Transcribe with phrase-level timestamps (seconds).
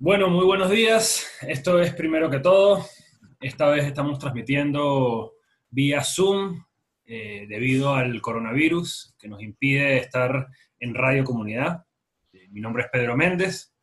[0.00, 1.28] Bueno, muy buenos días.
[1.42, 2.86] Esto es primero que todo.
[3.40, 5.32] Esta vez estamos transmitiendo
[5.70, 6.64] vía Zoom
[7.04, 10.46] eh, debido al coronavirus que nos impide estar
[10.78, 11.84] en Radio Comunidad.
[12.32, 13.74] Eh, mi nombre es Pedro Méndez.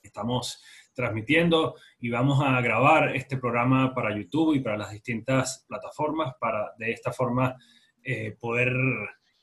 [0.00, 0.62] Estamos
[0.94, 6.74] transmitiendo y vamos a grabar este programa para YouTube y para las distintas plataformas para
[6.78, 7.56] de esta forma
[8.04, 8.72] eh, poder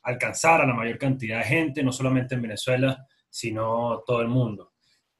[0.04, 4.72] alcanzar a la mayor cantidad de gente, no solamente en Venezuela, sino todo el mundo,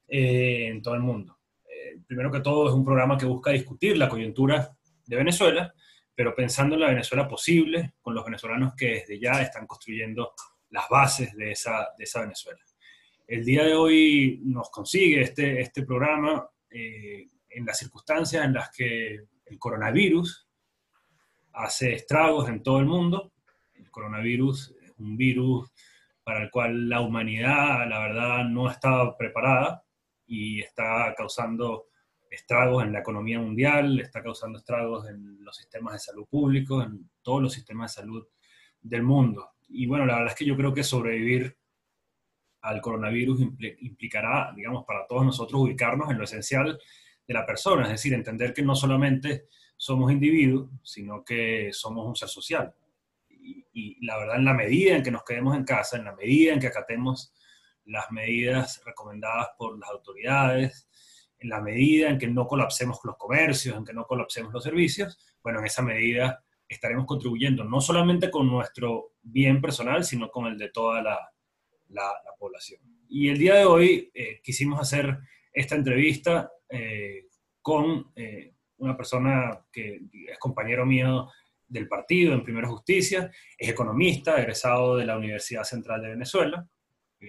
[0.08, 1.38] eh, en todo el mundo.
[1.66, 4.72] Eh, primero que todo es un programa que busca discutir la coyuntura
[5.06, 5.74] de Venezuela,
[6.16, 10.34] pero pensando en la Venezuela posible, con los venezolanos que desde ya están construyendo
[10.70, 12.60] las bases de esa, de esa Venezuela.
[13.28, 18.70] El día de hoy nos consigue este, este programa eh, en las circunstancias en las
[18.72, 20.48] que el coronavirus
[21.52, 23.34] hace estragos en todo el mundo.
[23.74, 25.70] El coronavirus es un virus
[26.24, 29.84] para el cual la humanidad, la verdad, no estaba preparada
[30.28, 31.88] y está causando
[32.30, 37.10] estragos en la economía mundial, está causando estragos en los sistemas de salud públicos, en
[37.22, 38.28] todos los sistemas de salud
[38.82, 39.52] del mundo.
[39.70, 41.58] Y bueno, la verdad es que yo creo que sobrevivir
[42.62, 43.42] al coronavirus
[43.80, 46.78] implicará, digamos, para todos nosotros ubicarnos en lo esencial
[47.28, 52.16] de la persona, es decir, entender que no solamente somos individuos, sino que somos un
[52.16, 52.74] ser social.
[53.30, 56.54] Y, la verdad, en la medida en que nos quedemos en casa, en la medida
[56.54, 57.34] en que acatemos
[57.88, 60.88] las medidas recomendadas por las autoridades,
[61.40, 65.18] en la medida en que no colapsemos los comercios, en que no colapsemos los servicios,
[65.44, 70.58] bueno, en esa medida estaremos contribuyendo no solamente con nuestro bien personal, sino con el
[70.58, 71.32] de toda la,
[71.90, 72.82] la, población.
[73.10, 75.18] Y el día de hoy eh, quisimos hacer
[75.52, 77.28] esta entrevista eh,
[77.62, 81.30] con eh, una persona que es compañero mío
[81.68, 86.68] del partido en Primera Justicia, es economista, egresado de la Universidad Central de Venezuela,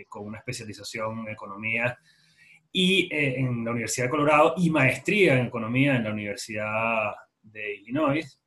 [0.09, 1.99] con una especialización en economía
[2.73, 7.13] y en la Universidad de Colorado y maestría en economía en la Universidad
[7.43, 8.41] de Illinois.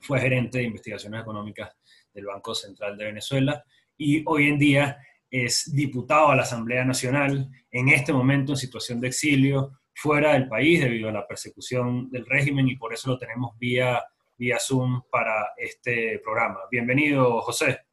[0.00, 1.76] Fue gerente de investigaciones económicas
[2.12, 3.64] del Banco Central de Venezuela
[3.96, 4.98] y hoy en día
[5.30, 10.48] es diputado a la Asamblea Nacional, en este momento en situación de exilio, fuera del
[10.48, 14.04] país debido a la persecución del régimen y por eso lo tenemos vía,
[14.36, 16.60] vía Zoom para este programa.
[16.70, 17.85] Bienvenido, José.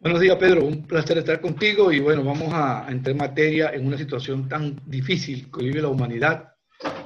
[0.00, 0.64] Buenos días, Pedro.
[0.64, 4.80] Un placer estar contigo y bueno, vamos a entrar en materia en una situación tan
[4.86, 6.54] difícil que vive la humanidad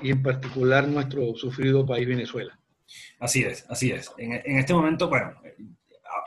[0.01, 2.59] y en particular nuestro sufrido país Venezuela.
[3.19, 4.13] Así es, así es.
[4.17, 5.35] En, en este momento, bueno,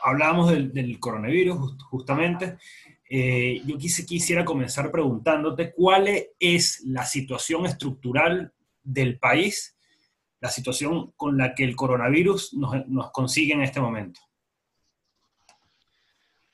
[0.03, 2.57] hablábamos del, coronavirus justamente.
[3.09, 8.53] Eh, yo quisiera comenzar preguntándote cuál es la situación estructural
[8.83, 9.77] del país,
[10.41, 14.19] la situación con la que el coronavirus nos, consigue en este momento.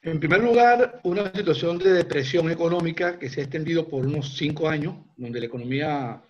[0.04, 4.68] En primer lugar, una situación de depresión económica que se ha extendido por unos cinco
[4.68, 6.22] años, donde la economía,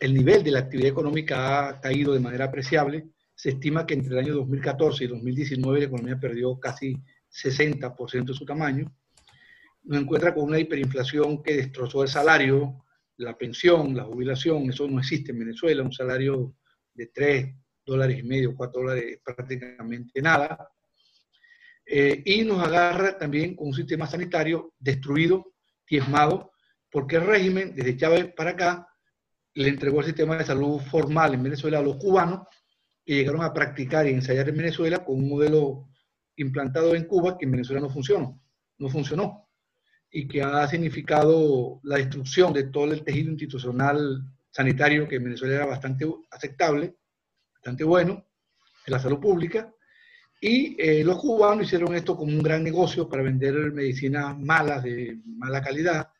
[0.00, 4.12] el nivel de la actividad económica ha caído de manera apreciable se estima que entre
[4.12, 6.96] el año 2014 y 2019 la economía perdió casi
[7.30, 8.94] 60% de su tamaño.
[9.82, 12.84] Nos encuentra con una hiperinflación que destrozó el salario,
[13.16, 16.54] la pensión, la jubilación, eso no existe en Venezuela, un salario
[16.94, 17.54] de 3
[17.84, 20.70] dólares y medio, 4 dólares, prácticamente nada.
[21.86, 25.52] Eh, y nos agarra también con un sistema sanitario destruido,
[25.88, 26.52] diezmado,
[26.90, 28.88] porque el régimen, desde Chávez para acá,
[29.54, 32.46] le entregó el sistema de salud formal en Venezuela a los cubanos
[33.04, 35.88] que llegaron a practicar y ensayar en Venezuela con un modelo
[36.36, 38.40] implantado en Cuba que en Venezuela no funcionó,
[38.78, 39.48] no funcionó,
[40.10, 45.54] y que ha significado la destrucción de todo el tejido institucional sanitario que en Venezuela
[45.54, 46.96] era bastante aceptable,
[47.54, 48.26] bastante bueno,
[48.86, 49.72] en la salud pública,
[50.40, 55.18] y eh, los cubanos hicieron esto como un gran negocio para vender medicinas malas, de
[55.24, 56.10] mala calidad,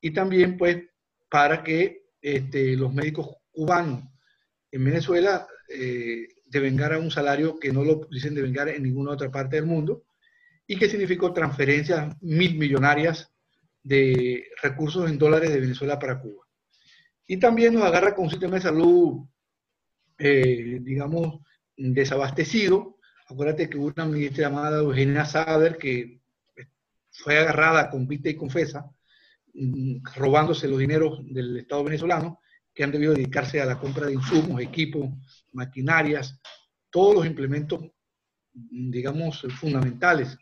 [0.00, 0.84] y también pues
[1.28, 4.04] para que este, los médicos cubanos
[4.70, 9.30] en Venezuela eh, devengar a un salario que no lo dicen devengar en ninguna otra
[9.30, 10.04] parte del mundo
[10.66, 13.30] y que significó transferencias mil millonarias
[13.82, 16.44] de recursos en dólares de Venezuela para Cuba.
[17.26, 19.26] Y también nos agarra con un sistema de salud,
[20.18, 21.40] eh, digamos,
[21.76, 22.95] desabastecido.
[23.28, 26.20] Acuérdate que una ministra llamada Eugenia Sader que
[27.10, 28.88] fue agarrada con vista y confesa,
[29.54, 32.40] mm, robándose los dineros del Estado venezolano,
[32.72, 35.08] que han debido dedicarse a la compra de insumos, equipos,
[35.52, 36.38] maquinarias,
[36.90, 37.80] todos los implementos,
[38.52, 40.36] digamos, fundamentales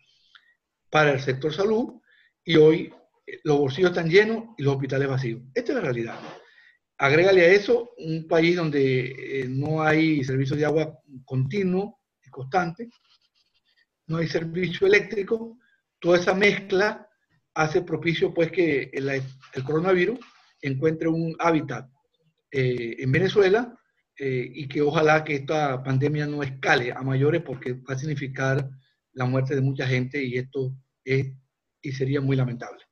[0.90, 2.00] para el sector salud
[2.44, 2.92] y hoy
[3.26, 5.42] eh, los bolsillos están llenos y los hospitales vacíos.
[5.54, 6.20] Esta es la realidad.
[6.98, 12.03] Agrégale a eso un país donde eh, no hay servicio de agua continuo
[12.34, 12.90] constante,
[14.06, 15.58] no hay servicio eléctrico,
[15.98, 17.08] toda esa mezcla
[17.54, 19.22] hace propicio pues que el,
[19.64, 20.18] coronavirus
[20.60, 21.88] encuentre un hábitat
[22.50, 23.78] eh, en Venezuela
[24.18, 28.68] eh, y que ojalá que esta pandemia no escale a mayores porque va a significar
[29.12, 31.32] la muerte de mucha gente y esto es
[31.84, 32.82] y sería muy lamentable.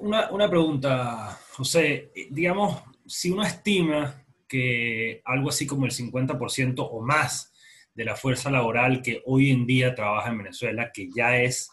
[0.00, 2.10] Una, una pregunta, José.
[2.30, 7.51] Digamos, si uno estima que algo así como el 50% o más
[7.94, 11.70] de la fuerza laboral que hoy en día trabaja en Venezuela, que ya es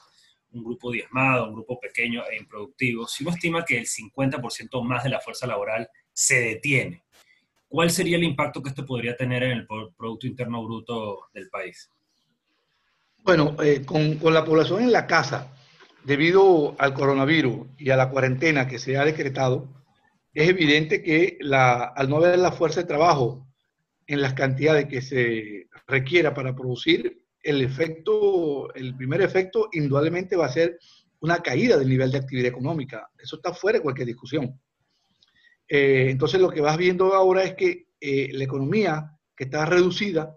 [0.51, 5.03] un grupo diezmado, un grupo pequeño e improductivo, si uno estima que el 50% más
[5.03, 7.03] de la fuerza laboral se detiene,
[7.67, 11.89] ¿cuál sería el impacto que esto podría tener en el Producto Interno Bruto del país?
[13.23, 15.53] Bueno, eh, con, con, la población en la casa,
[16.03, 19.67] debido al coronavirus y a la cuarentena que se ha decretado,
[20.33, 23.48] es evidente que la, al no haber la fuerza de trabajo
[24.09, 30.47] en las cantidades que se requiera para producir, el efecto, el primer efecto indudablemente va
[30.47, 30.79] a ser
[31.19, 33.07] una caída del nivel de actividad económica.
[33.19, 34.59] Eso está fuera de cualquier discusión.
[35.67, 40.35] Eh, entonces lo que vas viendo ahora es que eh, la economía que estaba reducida,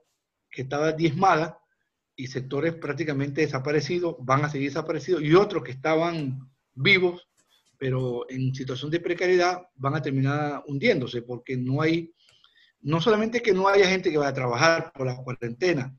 [0.51, 1.59] que estaba diezmada,
[2.15, 7.27] y sectores prácticamente desaparecidos van a seguir desaparecidos, y otros que estaban vivos,
[7.79, 12.13] pero en situación de precariedad, van a terminar hundiéndose, porque no hay,
[12.83, 15.97] no solamente que no haya gente que vaya a trabajar por la cuarentena,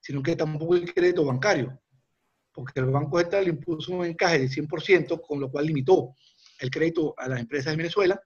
[0.00, 1.80] sino que tampoco hay crédito bancario,
[2.52, 6.16] porque el Banco Central impuso un encaje de 100%, con lo cual limitó
[6.58, 8.20] el crédito a las empresas de Venezuela,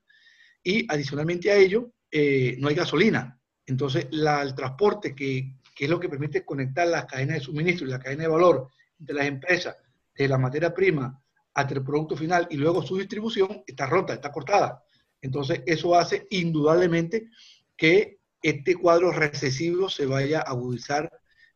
[0.62, 3.38] y adicionalmente a ello, eh, no hay gasolina.
[3.67, 7.87] Entonces, la, el transporte, que, que, es lo que permite conectar las cadenas de suministro
[7.87, 9.76] y la cadena de valor de las empresas,
[10.14, 11.20] de la materia prima
[11.55, 14.82] hasta el producto final y luego su distribución, está rota, está cortada.
[15.20, 17.31] Entonces, eso hace indudablemente
[17.76, 21.11] que este cuadro recesivo se vaya a agudizar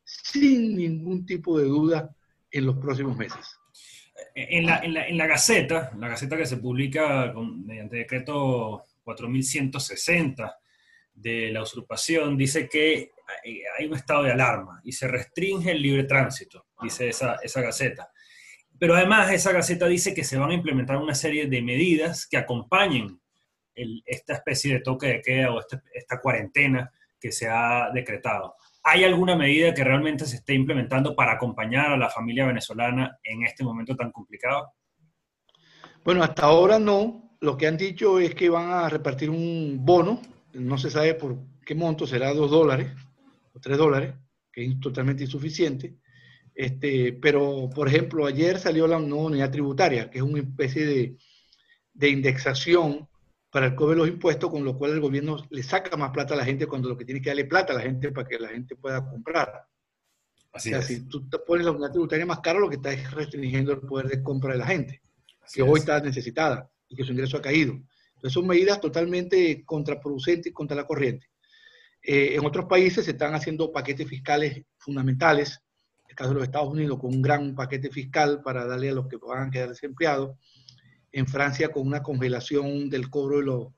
[0.04, 2.14] sin ningún tipo de duda
[2.50, 3.58] en los próximos meses.
[4.34, 8.86] En la, en la, en la Gaceta, la Gaceta que se publica con, mediante decreto
[9.02, 10.58] 4160
[11.14, 13.12] de la usurpación, dice que
[13.78, 18.10] hay un estado de alarma y se restringe el libre tránsito, dice esa, esa Gaceta.
[18.78, 22.36] Pero además esa Gaceta dice que se van a implementar una serie de medidas que
[22.36, 23.20] acompañen
[23.74, 26.90] esta especie de toque de queda o esta, esta cuarentena
[27.20, 28.54] que se ha decretado.
[28.82, 33.44] ¿Hay alguna medida que realmente se esté implementando para acompañar a la familia venezolana en
[33.44, 34.72] este momento tan complicado?
[36.02, 37.36] Bueno, hasta ahora no.
[37.40, 40.20] Lo que han dicho es que van a repartir un bono,
[40.54, 42.92] no se sabe por qué monto, será dos dólares
[43.52, 44.14] o tres dólares,
[44.52, 45.96] que es totalmente insuficiente.
[46.54, 51.16] Este, pero, por ejemplo, ayer salió la nueva unidad tributaria, que es una especie de,
[51.94, 53.08] de indexación
[53.50, 56.34] para el cobro de los impuestos, con lo cual el gobierno le saca más plata
[56.34, 58.38] a la gente cuando lo que tiene que darle plata a la gente para que
[58.38, 59.66] la gente pueda comprar.
[60.52, 60.86] Así o sea, es.
[60.86, 63.80] si tú te pones la unidad tributaria más cara, lo que estás es restringiendo el
[63.80, 65.02] poder de compra de la gente,
[65.42, 65.68] Así que es.
[65.68, 67.72] hoy está necesitada y que su ingreso ha caído.
[67.72, 71.28] Entonces son medidas totalmente contraproducentes y contra la corriente.
[72.02, 75.60] Eh, en otros países se están haciendo paquetes fiscales fundamentales,
[76.08, 79.06] el caso de los Estados Unidos con un gran paquete fiscal para darle a los
[79.06, 80.36] que puedan quedar desempleados,
[81.12, 83.68] en Francia con una congelación del cobro de los,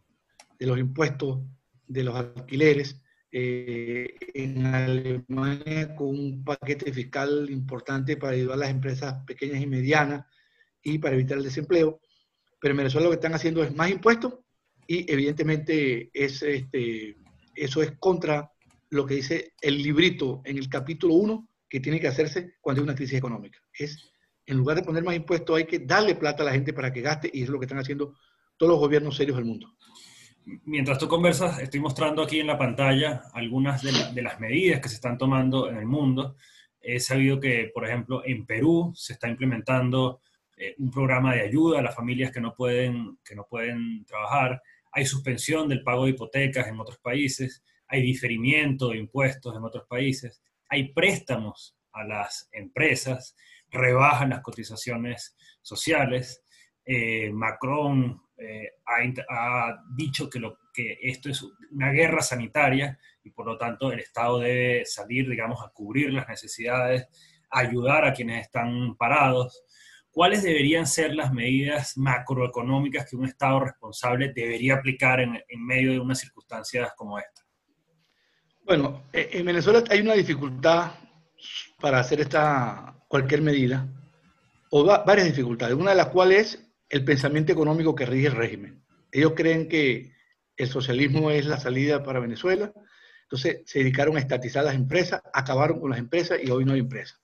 [0.59, 1.41] de los impuestos
[1.87, 3.03] de los alquileres,
[3.35, 9.67] eh, en Alemania con un paquete fiscal importante para ayudar a las empresas pequeñas y
[9.67, 10.27] medianas
[10.83, 12.01] y para evitar el desempleo.
[12.61, 14.35] Pero en Venezuela lo que están haciendo es más impuestos
[14.87, 17.17] y evidentemente es, este,
[17.55, 18.53] eso es contra
[18.91, 22.85] lo que dice el librito en el capítulo 1 que tiene que hacerse cuando hay
[22.85, 23.59] una crisis económica.
[23.73, 24.13] Es
[24.47, 27.01] en lugar de poner más impuestos, hay que darle plata a la gente para que
[27.01, 28.15] gaste y es lo que están haciendo
[28.57, 29.69] todos los gobiernos serios del mundo.
[30.65, 34.81] Mientras tú conversas, estoy mostrando aquí en la pantalla algunas de, la, de las medidas
[34.81, 36.37] que se están tomando en el mundo.
[36.81, 40.21] He sabido que, por ejemplo, en Perú se está implementando
[40.57, 44.61] eh, un programa de ayuda a las familias que no, pueden, que no pueden trabajar.
[44.91, 47.63] Hay suspensión del pago de hipotecas en otros países.
[47.87, 50.43] Hay diferimiento de impuestos en otros países.
[50.69, 53.37] Hay préstamos a las empresas
[53.73, 56.45] rebajan las cotizaciones sociales.
[56.85, 58.71] Eh, Macron eh,
[59.29, 64.85] ha, dicho que, esto es una guerra sanitaria y por lo tanto el Estado debe
[64.85, 67.07] salir, digamos, a cubrir las necesidades,
[67.51, 69.65] ayudar a quienes están parados.
[70.11, 75.93] ¿Cuáles deberían ser las medidas macroeconómicas que un Estado responsable debería aplicar en, en medio
[75.93, 77.43] de unas circunstancias como esta?
[78.65, 80.93] Bueno, en Venezuela hay una dificultad
[81.81, 83.87] para hacer esta cualquier medida,
[84.71, 88.33] o va, varias dificultades, una de las cuales es el pensamiento económico que rige el
[88.33, 88.83] régimen.
[89.11, 90.15] Ellos creen que
[90.57, 92.73] el socialismo es la salida para Venezuela,
[93.25, 96.81] entonces se dedicaron a estatizar las empresas, acabaron con las empresas y hoy no hay
[96.81, 97.21] empresas.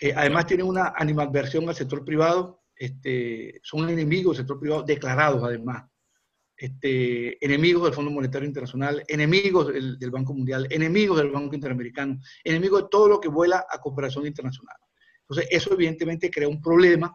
[0.00, 5.44] Eh, además tienen una animadversión al sector privado, este, son enemigos del sector privado declarados
[5.44, 5.84] además,
[6.62, 12.20] este, enemigos del Fondo Monetario Internacional, enemigos del, del, Banco Mundial, enemigos del Banco Interamericano,
[12.44, 14.76] enemigos de todo lo que vuela a cooperación internacional.
[15.22, 17.12] Entonces, eso evidentemente crea un problema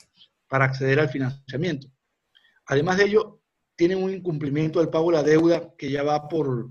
[0.49, 1.87] para acceder al financiamiento.
[2.65, 3.41] Además de ello,
[3.77, 6.69] tienen un incumplimiento del pago de la deuda que ya va por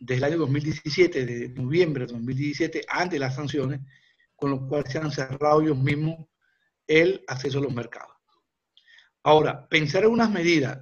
[0.00, 3.82] desde el año 2017, de noviembre de 2017, antes de las sanciones,
[4.34, 6.26] con lo cual se han cerrado ellos mismos
[6.88, 8.16] el acceso a los mercados.
[9.22, 10.80] Ahora, pensar en unas medidas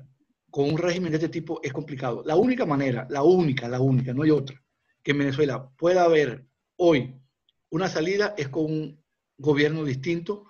[0.52, 2.22] con un régimen de este tipo es complicado.
[2.26, 4.62] La única manera, la única, la única, no hay otra,
[5.02, 6.44] que en Venezuela pueda haber
[6.76, 7.18] hoy
[7.70, 9.02] una salida es con un
[9.38, 10.44] gobierno distinto,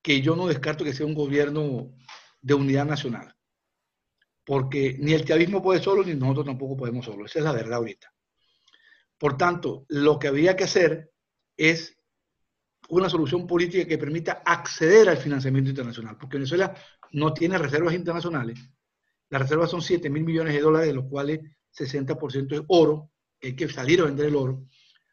[0.00, 1.92] que yo no descarto que sea un gobierno
[2.40, 3.36] de unidad nacional.
[4.42, 7.26] Porque ni el chavismo puede solo, ni nosotros tampoco podemos solo.
[7.26, 8.10] Esa es la verdad ahorita.
[9.18, 11.12] Por tanto, lo que había que hacer
[11.58, 11.94] es
[12.88, 16.74] una solución política que permita acceder al financiamiento internacional, porque Venezuela
[17.12, 18.58] no tiene reservas internacionales.
[19.28, 21.40] Las reservas son 7 mil millones de dólares, de los cuales
[21.76, 23.10] 60% es oro,
[23.42, 24.64] hay que salir a vender el oro.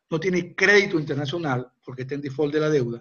[0.10, 3.00] No tiene crédito internacional, porque está en default de la deuda.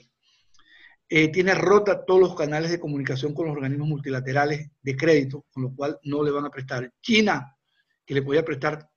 [1.08, 5.64] Eh, tiene rota todos los canales de comunicación con los organismos multilaterales de crédito, con
[5.64, 6.90] lo cual no le van a prestar.
[7.02, 7.54] China,
[8.04, 8.88] que le podía prestar,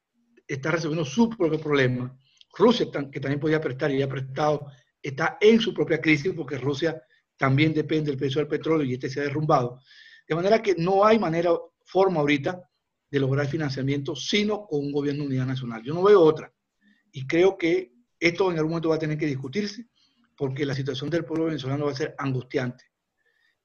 [0.47, 2.17] está resolviendo su propio problema.
[2.57, 4.67] Rusia, que también podía prestar y ha prestado,
[5.01, 7.01] está en su propia crisis porque Rusia
[7.37, 9.81] también depende del precio del petróleo y este se ha derrumbado.
[10.27, 11.51] De manera que no hay manera,
[11.85, 12.69] forma ahorita
[13.09, 15.81] de lograr financiamiento, sino con un gobierno de unidad nacional.
[15.83, 16.51] Yo no veo otra.
[17.11, 19.87] Y creo que esto en algún momento va a tener que discutirse,
[20.35, 22.83] porque la situación del pueblo venezolano va a ser angustiante.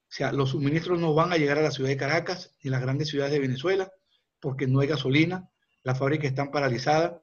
[0.03, 2.73] O sea, los suministros no van a llegar a la ciudad de Caracas ni a
[2.73, 3.91] las grandes ciudades de Venezuela,
[4.39, 5.51] porque no hay gasolina,
[5.83, 7.21] las fábricas están paralizadas,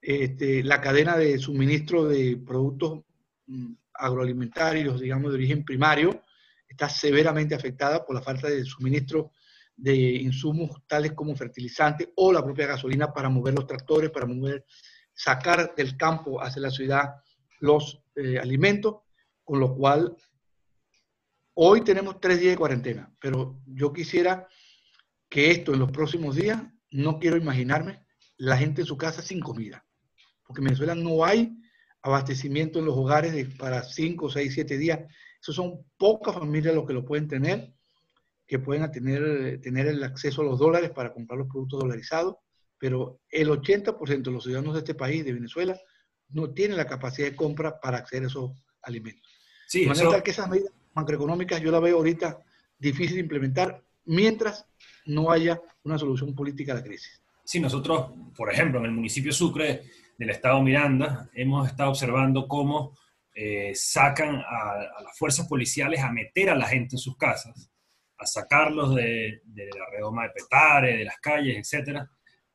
[0.00, 3.02] este, la cadena de suministro de productos
[3.48, 6.22] Mm, agroalimentarios, digamos, de origen primario,
[6.68, 9.32] está severamente afectada por la falta de suministro
[9.78, 14.66] de insumos tales como fertilizantes o la propia gasolina para mover los tractores, para mover,
[15.14, 17.14] sacar del campo hacia la ciudad
[17.60, 18.96] los eh, alimentos,
[19.44, 20.16] con lo cual
[21.54, 24.46] hoy tenemos tres días de cuarentena, pero yo quisiera
[25.28, 28.04] que esto en los próximos días, no quiero imaginarme
[28.36, 29.84] la gente en su casa sin comida,
[30.44, 31.56] porque en Venezuela no hay
[32.02, 35.00] abastecimiento en los hogares de, para 5, 6, 7 días.
[35.40, 37.72] Esos son pocas familias los que lo pueden tener,
[38.48, 42.36] que pueden tener, tener el acceso a los dólares para comprar los productos dolarizados,
[42.78, 45.78] pero el 80% de los ciudadanos de este país, de Venezuela,
[46.30, 48.52] no tienen la capacidad de compra para acceder a esos
[48.82, 49.30] alimentos.
[49.66, 52.42] Sí, de manera que esas medidas macroeconómicas yo las veo ahorita
[52.78, 54.66] difícil de implementar mientras
[55.04, 57.22] no haya una solución política a la crisis.
[57.44, 59.82] Sí, nosotros, por ejemplo, en el municipio Sucre,
[60.16, 62.96] del estado Miranda, hemos estado observando cómo
[63.34, 67.70] eh, sacan a, las fuerzas policiales a meter a la gente en sus casas,
[68.18, 72.00] a sacarlos de, la redoma de Petare, de las calles, etc.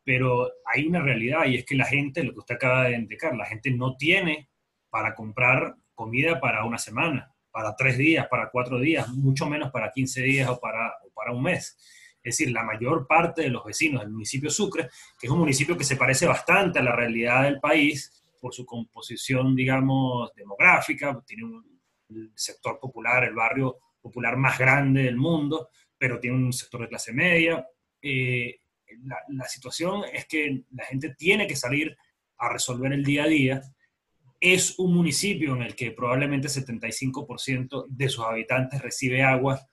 [0.04, 3.36] Pero hay una realidad y es que la gente, lo que usted acaba de indicar,
[3.36, 4.50] la gente no tiene
[4.90, 9.92] para comprar comida para una semana, para tres días, para cuatro días, mucho menos para
[9.92, 11.78] 15 días o para, para un mes.
[12.24, 14.90] Es decir, la mayor parte de los vecinos del municipio Sucre,
[15.20, 18.66] que es un municipio que se parece bastante a la realidad del país por su
[18.66, 21.64] composición, digamos, demográfica, tiene un
[22.36, 27.14] sector popular, el barrio popular más grande del mundo, pero tiene un sector de clase
[27.14, 27.66] media.
[28.02, 28.60] Eh,
[29.06, 31.98] la, la situación es que la gente tiene que salir
[32.38, 33.62] a resolver el día a día.
[34.40, 39.66] Es un municipio en el que probablemente 75% de sus habitantes recibe agua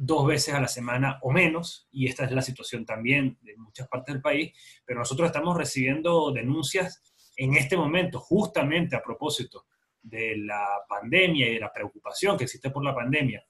[0.00, 3.88] dos veces a la semana o menos, y esta es la situación también de muchas
[3.88, 4.52] partes del país,
[4.86, 7.02] pero nosotros estamos recibiendo denuncias
[7.36, 9.66] en este momento, justamente a propósito
[10.00, 13.44] de la pandemia y de la preocupación que existe por la pandemia,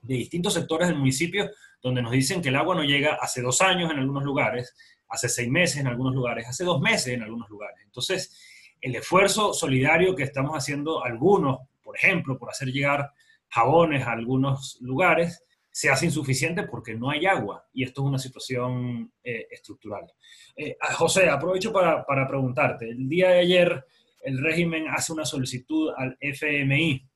[0.00, 1.50] de distintos sectores del municipio,
[1.82, 4.74] donde nos dicen que el agua no llega hace dos años en algunos lugares,
[5.08, 7.78] hace seis meses en algunos lugares, hace dos meses en algunos lugares.
[7.84, 8.36] Entonces,
[8.80, 13.10] el esfuerzo solidario que estamos haciendo algunos, por ejemplo, por hacer llegar
[13.48, 18.18] jabones a algunos lugares, se hace insuficiente porque no hay agua y esto es una
[18.18, 20.12] situación eh, estructural.
[20.56, 23.84] Eh, ah, José, aprovecho para, para, preguntarte, el día de ayer
[24.22, 27.06] el régimen hace una solicitud al FMI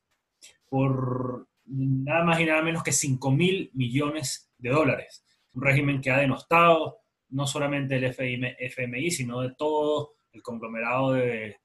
[0.69, 5.25] por nada más y nada menos que 5 mil millones de dólares.
[5.53, 11.57] Un régimen que ha denostado no solamente el FMI, sino de todo el conglomerado de,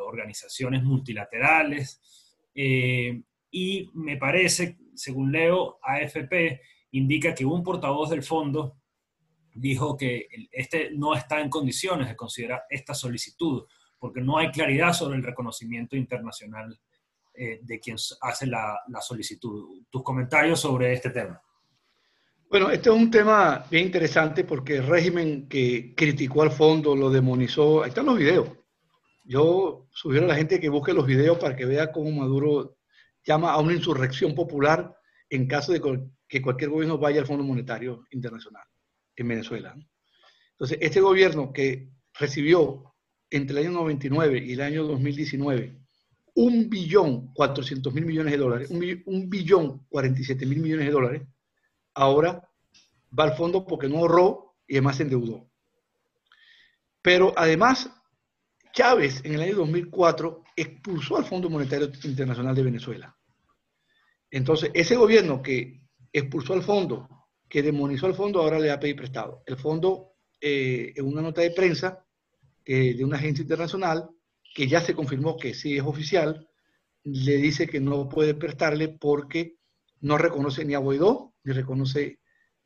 [0.00, 2.00] organizaciones multilaterales.
[2.54, 6.60] Eh, y me parece según leo, AFP
[6.92, 8.76] indica que un portavoz del fondo
[9.54, 13.64] dijo que este no está en condiciones de considerar esta solicitud,
[13.98, 16.78] porque no hay claridad sobre el reconocimiento internacional
[17.34, 19.82] eh, de quien hace la, la, solicitud.
[19.90, 21.40] Tus comentarios sobre este tema.
[22.50, 27.08] Bueno, este es un tema bien interesante porque el régimen que criticó al fondo, lo
[27.08, 28.50] demonizó, ahí están los videos.
[29.24, 32.76] Yo sugiero a la gente que busque los videos para que vea cómo Maduro
[33.24, 34.94] llama a una insurrección popular
[35.30, 35.80] en caso de
[36.28, 38.64] que cualquier gobierno vaya al Fondo Monetario Internacional
[39.16, 39.74] en Venezuela.
[40.50, 42.94] Entonces, este gobierno que recibió
[43.30, 45.81] entre el año 99 y el año 2019
[46.34, 51.22] un billón 400 mil millones de dólares, un, billón 47 mil millones de dólares,
[51.94, 52.48] ahora
[53.18, 55.50] va al fondo porque no ahorró y además se endeudó.
[57.02, 57.90] Pero además,
[58.72, 63.14] Chávez en el año 2004 expulsó al Fondo Monetario Internacional de Venezuela.
[64.30, 67.08] Entonces, ese gobierno que expulsó al fondo,
[67.48, 69.42] que demonizó al fondo, ahora le va a pedir prestado.
[69.44, 72.06] El fondo, eh, en una nota de prensa
[72.64, 74.08] eh, de una agencia internacional,
[74.54, 76.48] que ya se confirmó que sí es oficial,
[77.04, 79.56] le dice que no puede prestarle porque
[80.00, 82.20] no reconoce ni a Guaidó ni reconoce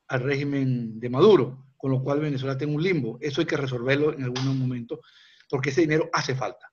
[0.09, 3.19] al régimen de Maduro, con lo cual Venezuela tiene un limbo.
[3.21, 5.01] Eso hay que resolverlo en algún momento
[5.49, 6.71] porque ese dinero hace falta.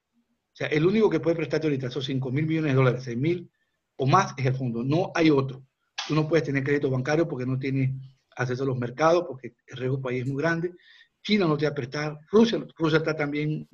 [0.53, 3.17] O sea, el único que puede prestarte ahorita esos 5 mil millones de dólares, 6
[3.17, 3.49] mil
[3.95, 5.65] o más es el fondo, no hay otro.
[6.07, 7.91] Tú no puedes tener crédito bancario porque no tienes
[8.35, 10.73] acceso a los mercados, porque el riesgo país es muy grande.
[11.21, 13.67] China no te va a prestar, Rusia, Rusia está también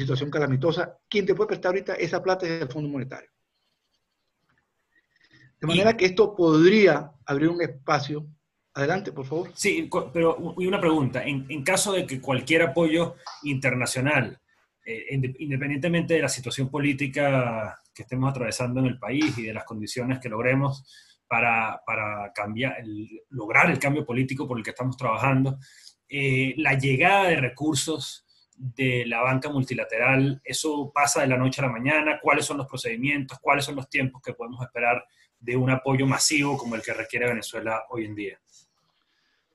[0.00, 0.98] situación calamitosa.
[1.08, 3.30] Quien te puede prestar ahorita esa plata es el Fondo Monetario.
[5.60, 8.26] De manera que esto podría abrir un espacio.
[8.74, 9.50] Adelante, por favor.
[9.54, 11.22] Sí, pero una pregunta.
[11.24, 14.40] En, caso de que cualquier apoyo internacional,
[14.84, 15.06] eh,
[15.38, 20.18] independientemente de la situación política que estemos atravesando en el país y de las condiciones
[20.18, 20.84] que logremos
[21.28, 21.80] para,
[22.34, 22.76] cambiar,
[23.30, 25.58] lograr el cambio político por el que estamos trabajando,
[26.08, 28.21] eh, la llegada de recursos
[28.56, 32.20] de la banca multilateral, ¿eso pasa de la noche a la mañana?
[32.20, 33.38] ¿Cuáles son los procedimientos?
[33.40, 35.04] ¿Cuáles son los tiempos que podemos esperar
[35.38, 38.40] de un apoyo masivo como el que requiere Venezuela hoy en día?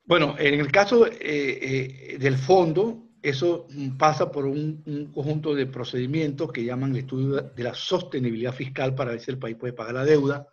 [0.05, 3.67] Bueno, en el caso eh, eh, del fondo, eso
[3.97, 9.11] pasa por un, conjunto de procedimientos que llaman el estudio de la sostenibilidad fiscal para
[9.11, 10.47] ver si el país puede pagar la deuda.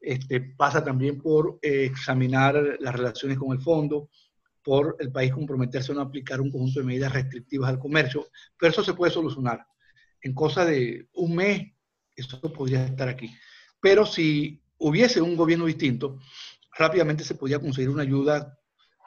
[0.00, 4.10] Este, pasa también por eh, examinar las relaciones con el fondo,
[4.62, 8.70] por el país comprometerse a no aplicar un conjunto de medidas restrictivas al comercio, pero
[8.70, 9.66] eso se puede solucionar.
[10.22, 11.72] En cosa de un mes,
[12.14, 13.30] eso podría estar aquí.
[13.80, 16.18] Pero si hubiese un gobierno distinto,
[16.76, 18.58] rápidamente se podía conseguir una ayuda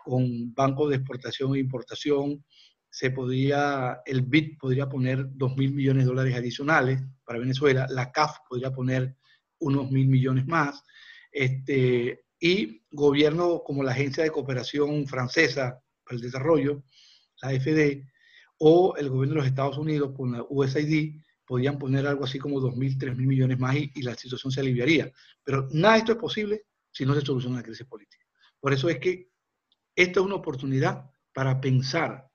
[0.04, 2.44] con bancos de exportación e importación,
[2.90, 8.12] se podría, el BID podría poner 2 mil millones de dólares adicionales para Venezuela, la
[8.12, 9.16] CAF podría poner
[9.60, 10.84] unos mil millones más,
[11.32, 16.84] este, y gobierno como la Agencia de Cooperación Francesa para el Desarrollo,
[17.42, 18.04] la AFD,
[18.58, 22.60] o el gobierno de los Estados Unidos con la USAID, podían poner algo así como
[22.60, 25.10] 2.000, 3.000 millones más y, la situación se aliviaría.
[25.42, 28.26] Pero nada de esto es posible si no se soluciona la crisis política.
[28.60, 29.30] Por eso es que
[29.96, 32.30] esta es una oportunidad para pensar,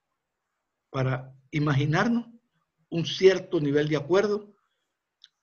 [0.89, 2.29] para imaginarnos
[2.89, 4.55] un cierto nivel de acuerdo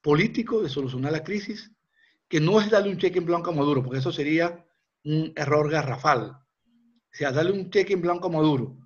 [0.01, 1.71] político de solucionar la crisis,
[2.27, 4.65] que no es darle un cheque en blanco a Maduro, porque eso sería
[5.03, 6.31] un error garrafal.
[6.31, 8.77] O sea, darle un cheque en blanco a Maduro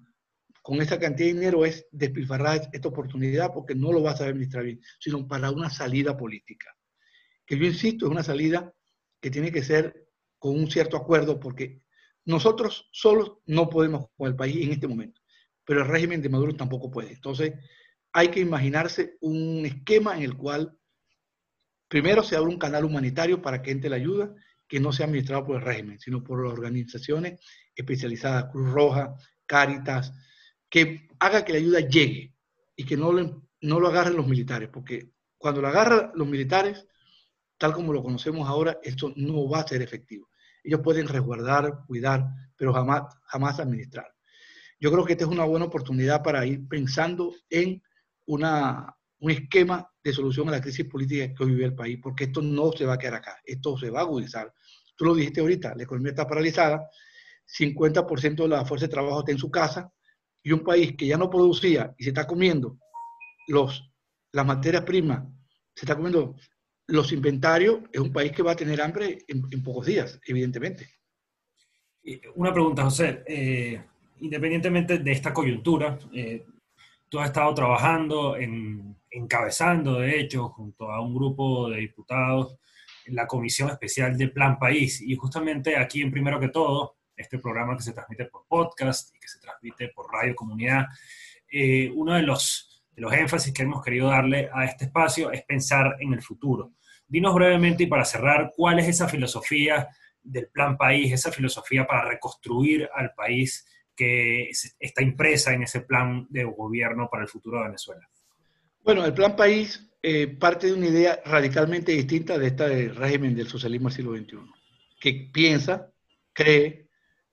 [0.61, 4.63] con esa cantidad de dinero es despilfarrar esta oportunidad porque no lo vas a administrar
[4.63, 6.75] bien, sino para una salida política.
[7.45, 8.71] Que yo insisto, es una salida
[9.19, 11.81] que tiene que ser con un cierto acuerdo porque
[12.25, 15.21] nosotros solos no podemos con el país en este momento,
[15.65, 17.13] pero el régimen de Maduro tampoco puede.
[17.13, 17.53] Entonces,
[18.13, 20.77] hay que imaginarse un esquema en el cual
[21.89, 24.33] primero se abre un canal humanitario para que entre la ayuda,
[24.67, 27.41] que no sea administrado por el régimen, sino por organizaciones
[27.75, 30.13] especializadas, Cruz Roja, Cáritas,
[30.69, 32.35] que haga que la ayuda llegue
[32.75, 36.85] y que no lo, no lo agarren los militares, porque cuando lo agarran los militares,
[37.57, 40.29] tal como lo conocemos ahora, esto no va a ser efectivo.
[40.63, 44.13] Ellos pueden resguardar, cuidar, pero jamás, jamás administrar.
[44.79, 47.81] Yo creo que esta es una buena oportunidad para ir pensando en
[48.27, 52.25] una, un esquema de solución a la crisis política que hoy vive el país, porque
[52.25, 54.53] esto no se va a quedar acá, esto se va a agudizar.
[54.95, 56.89] Tú lo dijiste ahorita, la economía está paralizada,
[57.57, 59.91] 50% de la fuerza de trabajo está en su casa,
[60.43, 62.77] y un país que ya no producía y se está comiendo
[63.47, 63.91] los,
[64.31, 65.23] las materias primas,
[65.75, 66.35] se está comiendo
[66.87, 70.89] los inventarios, es un país que va a tener hambre en, pocos días, evidentemente.
[72.35, 73.23] Una pregunta, José.
[73.27, 73.83] Eh,
[74.21, 76.45] independientemente de esta coyuntura, eh,
[77.07, 78.88] tú has estado trabajando, en,
[79.19, 82.57] encabezando, de hecho, junto a un grupo de diputados,
[83.07, 85.01] la Comisión Especial de Plan País.
[85.01, 89.19] Y justamente aquí, en Primero que Todo, este programa que se transmite por podcast y
[89.19, 90.85] que se transmite por Radio Comunidad.
[91.51, 95.43] Eh, uno de los, de los énfasis que hemos querido darle a este espacio es
[95.43, 96.73] pensar en el futuro.
[97.07, 99.89] dinos brevemente y para cerrar, ¿cuál es esa filosofía
[100.21, 106.25] del plan país, esa filosofía para reconstruir al país que está impresa en ese plan
[106.29, 108.09] de gobierno para el futuro de Venezuela?
[108.83, 113.35] Bueno, el plan país eh, parte de una idea radicalmente distinta de esta del régimen
[113.35, 114.37] del socialismo del siglo XXI,
[114.99, 115.91] que piensa,
[116.33, 116.87] cree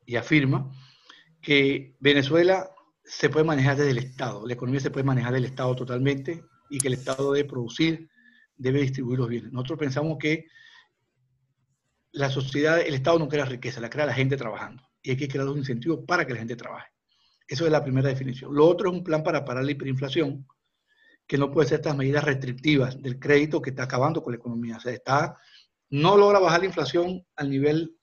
[0.05, 0.71] y afirma
[1.41, 2.71] que Venezuela
[3.05, 6.79] se puede manejar desde el Estado, la economía se puede manejar del Estado totalmente y
[6.79, 8.11] que el Estado debe producir,
[8.57, 9.53] debe distribuir los bienes.
[9.53, 10.47] Nosotros pensamos que
[12.11, 15.29] la sociedad, el Estado no crea riqueza, la crea la gente trabajando y hay que
[15.29, 16.89] crear un incentivo para que la gente trabaje.
[17.47, 18.53] Eso es la primera definición.
[18.53, 20.45] Lo otro es un plan para parar la hiperinflación,
[21.27, 24.77] que no puede ser estas medidas restrictivas del crédito que está acabando con la economía.
[24.77, 25.37] O sea, está,
[25.91, 27.97] no logra bajar la inflación al nivel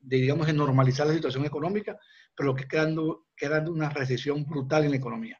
[0.00, 1.98] de, digamos, de normalizar la situación económica,
[2.34, 5.38] pero lo que es creando, creando una recesión brutal en la economía.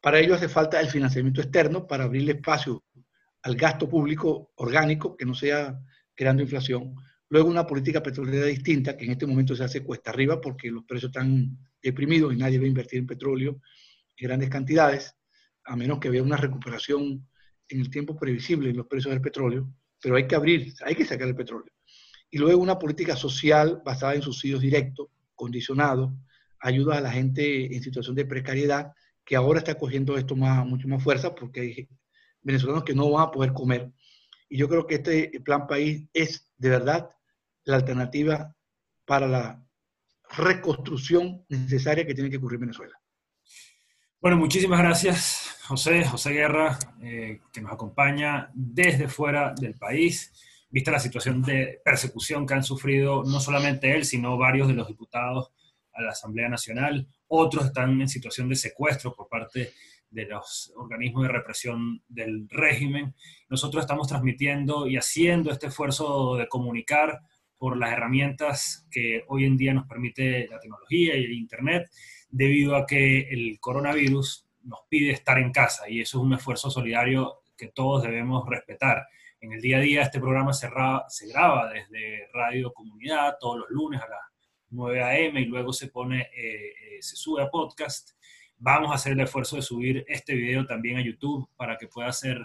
[0.00, 2.84] Para ello hace falta el financiamiento externo para abrirle espacio
[3.42, 5.78] al gasto público orgánico que no sea
[6.14, 6.94] creando inflación.
[7.30, 10.84] Luego una política petrolera distinta, que en este momento se hace cuesta arriba porque los
[10.84, 13.60] precios están deprimidos y nadie va a invertir en petróleo
[14.16, 15.14] en grandes cantidades
[15.64, 17.26] a menos que vea una recuperación
[17.68, 21.04] en el tiempo previsible en los precios del petróleo, pero hay que abrir, hay que
[21.04, 21.72] sacar el petróleo.
[22.30, 26.12] Y luego una política social basada en subsidios directos, condicionados,
[26.60, 28.92] ayuda a la gente en situación de precariedad,
[29.24, 31.88] que ahora está cogiendo esto más, mucho más fuerza porque hay
[32.42, 33.92] venezolanos que no van a poder comer.
[34.48, 37.10] Y yo creo que este plan país es de verdad
[37.64, 38.54] la alternativa
[39.04, 39.64] para la
[40.36, 42.99] reconstrucción necesaria que tiene que ocurrir en Venezuela.
[44.22, 50.30] Bueno, muchísimas gracias, José, José Guerra, eh, que nos acompaña desde fuera del país.
[50.68, 54.88] Vista la situación de persecución que han sufrido no solamente él, sino varios de los
[54.88, 55.52] diputados
[55.94, 57.08] a la Asamblea Nacional.
[57.28, 59.72] Otros están en situación de secuestro por parte
[60.10, 63.14] de los organismos de represión del régimen.
[63.48, 67.20] Nosotros estamos transmitiendo y haciendo este esfuerzo de comunicar
[67.60, 71.90] por las herramientas que hoy en día nos permite la tecnología y el Internet
[72.30, 76.70] debido a que el coronavirus nos pide estar en casa y eso es un esfuerzo
[76.70, 79.06] solidario que todos debemos respetar.
[79.42, 80.70] En el día a día este programa se,
[81.08, 84.20] se graba desde Radio Comunidad todos los lunes a las
[84.70, 85.42] 9 a.m.
[85.42, 88.12] y luego se pone, eh, eh, se sube a podcast.
[88.56, 92.10] Vamos a hacer el esfuerzo de subir este video también a YouTube para que pueda
[92.10, 92.38] ser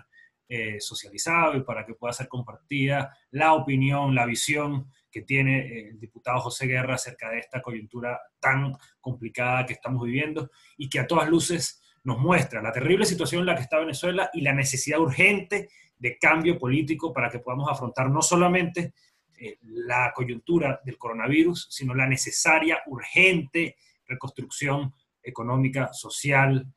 [0.49, 5.89] eh, socializado y para que pueda ser compartida la opinión, la visión que tiene eh,
[5.91, 10.99] el diputado José Guerra acerca de esta coyuntura tan complicada que estamos viviendo y que
[10.99, 14.51] a todas luces nos muestra la terrible situación en la que está Venezuela y la
[14.51, 18.93] necesidad urgente de cambio político para que podamos afrontar no solamente
[19.38, 26.67] eh, la coyuntura del coronavirus, sino la necesaria, urgente reconstrucción económica, social,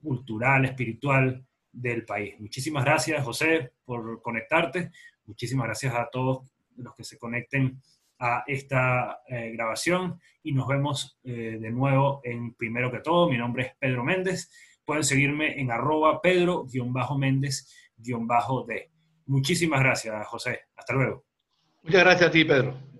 [0.00, 2.38] cultural, espiritual del país.
[2.38, 4.92] Muchísimas gracias, José, por conectarte.
[5.26, 7.80] Muchísimas gracias a todos los que se conecten
[8.18, 13.28] a esta eh, grabación y nos vemos eh, de nuevo en Primero que Todo.
[13.28, 14.50] Mi nombre es Pedro Méndez.
[14.84, 18.90] Pueden seguirme en arroba pedro-méndez-d.
[19.26, 20.62] Muchísimas gracias, José.
[20.76, 21.24] Hasta luego.
[21.82, 22.91] Muchas gracias a ti, Pedro.